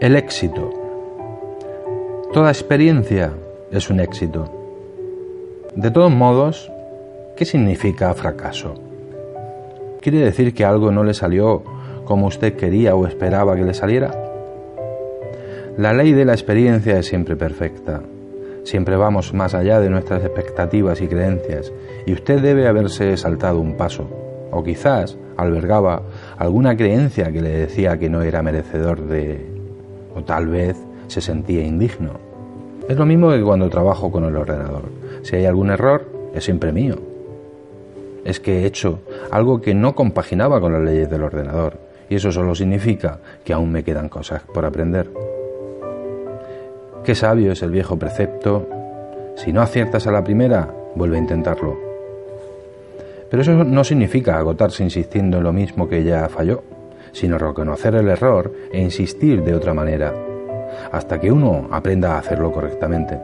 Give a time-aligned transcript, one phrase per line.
[0.00, 0.72] El éxito.
[2.32, 3.34] Toda experiencia
[3.70, 4.50] es un éxito.
[5.74, 6.72] De todos modos,
[7.36, 8.76] ¿qué significa fracaso?
[10.00, 11.62] ¿Quiere decir que algo no le salió
[12.06, 14.10] como usted quería o esperaba que le saliera?
[15.76, 18.00] La ley de la experiencia es siempre perfecta.
[18.64, 21.74] Siempre vamos más allá de nuestras expectativas y creencias
[22.06, 24.08] y usted debe haberse saltado un paso.
[24.50, 26.04] O quizás albergaba
[26.38, 29.49] alguna creencia que le decía que no era merecedor de
[30.14, 32.12] o tal vez se sentía indigno.
[32.88, 34.82] Es lo mismo que cuando trabajo con el ordenador.
[35.22, 36.96] Si hay algún error, es siempre mío.
[38.24, 39.00] Es que he hecho
[39.30, 41.78] algo que no compaginaba con las leyes del ordenador,
[42.08, 45.08] y eso solo significa que aún me quedan cosas por aprender.
[47.04, 48.66] Qué sabio es el viejo precepto,
[49.36, 51.78] si no aciertas a la primera, vuelve a intentarlo.
[53.30, 56.62] Pero eso no significa agotarse insistiendo en lo mismo que ya falló
[57.12, 60.14] sino reconocer el error e insistir de otra manera,
[60.92, 63.18] hasta que uno aprenda a hacerlo correctamente.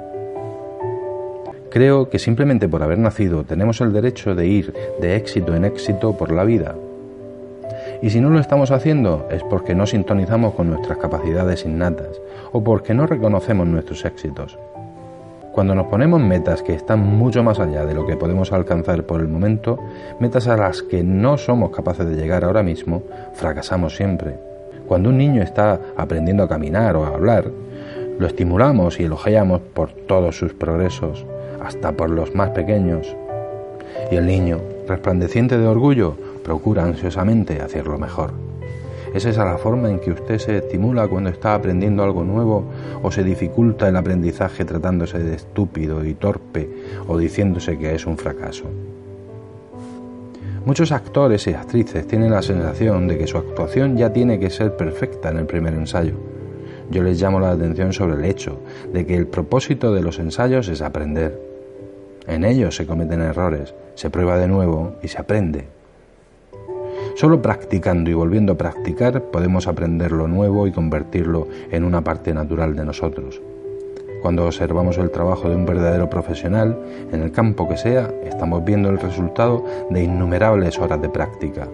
[1.71, 6.17] Creo que simplemente por haber nacido tenemos el derecho de ir de éxito en éxito
[6.17, 6.75] por la vida.
[8.03, 12.21] Y si no lo estamos haciendo es porque no sintonizamos con nuestras capacidades innatas
[12.53, 14.59] o porque no reconocemos nuestros éxitos.
[15.57, 19.23] Cuando nos ponemos metas que están mucho más allá de lo que podemos alcanzar por
[19.23, 19.79] el momento,
[20.21, 24.35] metas a las que no somos capaces de llegar ahora mismo, fracasamos siempre.
[24.87, 27.51] Cuando un niño está aprendiendo a caminar o a hablar,
[28.19, 31.25] lo estimulamos y elogiamos por todos sus progresos,
[31.65, 33.17] hasta por los más pequeños.
[34.11, 38.33] Y el niño, resplandeciente de orgullo, procura ansiosamente hacerlo mejor.
[39.15, 42.65] ¿Es esa la forma en que usted se estimula cuando está aprendiendo algo nuevo
[43.03, 46.69] o se dificulta el aprendizaje tratándose de estúpido y torpe
[47.07, 48.65] o diciéndose que es un fracaso?
[50.65, 54.77] Muchos actores y actrices tienen la sensación de que su actuación ya tiene que ser
[54.77, 56.15] perfecta en el primer ensayo.
[56.91, 58.59] Yo les llamo la atención sobre el hecho
[58.93, 61.41] de que el propósito de los ensayos es aprender.
[62.27, 65.76] En ellos se cometen errores, se prueba de nuevo y se aprende.
[67.17, 72.35] Solo practicando y volviendo a practicar podemos aprender lo nuevo y convertirlo en una parte
[72.35, 73.41] natural de nosotros.
[74.21, 76.79] Cuando observamos el trabajo de un verdadero profesional,
[77.11, 81.69] en el campo que sea, estamos viendo el resultado de innumerables horas de práctica.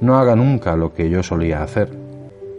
[0.00, 1.88] No haga nunca lo que yo solía hacer.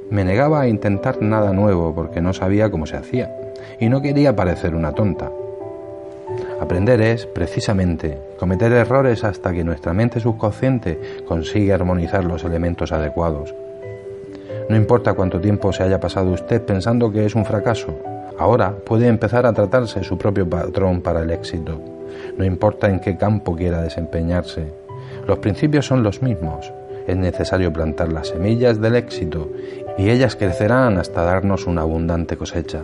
[0.10, 3.34] Me negaba a intentar nada nuevo porque no sabía cómo se hacía
[3.80, 5.32] y no quería parecer una tonta.
[6.62, 13.56] Aprender es, precisamente, cometer errores hasta que nuestra mente subconsciente consigue armonizar los elementos adecuados.
[14.70, 17.96] No importa cuánto tiempo se haya pasado usted pensando que es un fracaso,
[18.38, 21.82] ahora puede empezar a tratarse su propio patrón para el éxito.
[22.38, 24.68] No importa en qué campo quiera desempeñarse,
[25.26, 26.72] los principios son los mismos.
[27.08, 29.50] Es necesario plantar las semillas del éxito
[29.98, 32.84] y ellas crecerán hasta darnos una abundante cosecha.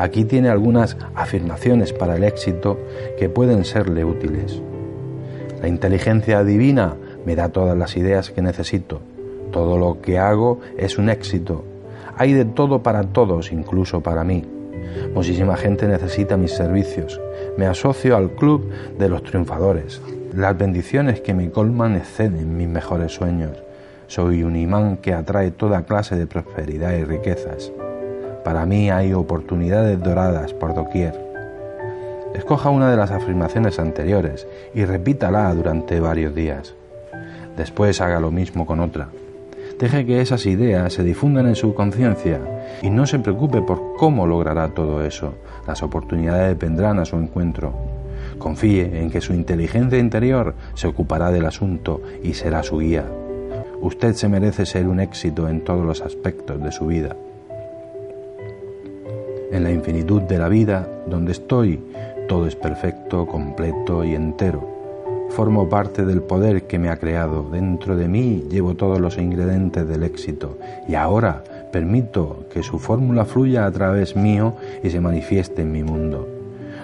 [0.00, 2.78] Aquí tiene algunas afirmaciones para el éxito
[3.18, 4.62] que pueden serle útiles.
[5.60, 6.96] La inteligencia divina
[7.26, 9.02] me da todas las ideas que necesito.
[9.52, 11.66] Todo lo que hago es un éxito.
[12.16, 14.42] Hay de todo para todos, incluso para mí.
[15.12, 17.20] Muchísima gente necesita mis servicios.
[17.58, 20.00] Me asocio al club de los triunfadores.
[20.34, 23.62] Las bendiciones que me colman exceden mis mejores sueños.
[24.06, 27.70] Soy un imán que atrae toda clase de prosperidad y riquezas.
[28.44, 31.14] Para mí hay oportunidades doradas por doquier.
[32.34, 36.74] Escoja una de las afirmaciones anteriores y repítala durante varios días.
[37.56, 39.08] Después haga lo mismo con otra.
[39.78, 42.40] Deje que esas ideas se difundan en su conciencia
[42.80, 45.34] y no se preocupe por cómo logrará todo eso.
[45.66, 47.74] Las oportunidades vendrán a su encuentro.
[48.38, 53.04] Confíe en que su inteligencia interior se ocupará del asunto y será su guía.
[53.82, 57.16] Usted se merece ser un éxito en todos los aspectos de su vida
[59.52, 61.80] en la infinitud de la vida, donde estoy,
[62.28, 64.80] todo es perfecto, completo y entero.
[65.30, 67.48] Formo parte del poder que me ha creado.
[67.50, 70.58] Dentro de mí llevo todos los ingredientes del éxito
[70.88, 75.84] y ahora permito que su fórmula fluya a través mío y se manifieste en mi
[75.84, 76.28] mundo.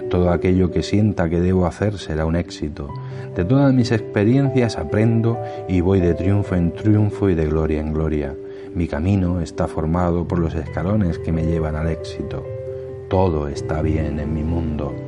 [0.09, 2.89] Todo aquello que sienta que debo hacer será un éxito.
[3.35, 5.37] De todas mis experiencias aprendo
[5.67, 8.33] y voy de triunfo en triunfo y de gloria en gloria.
[8.73, 12.56] Mi camino está formado por los escalones que me llevan al éxito.
[13.09, 15.06] Todo está bien en mi mundo.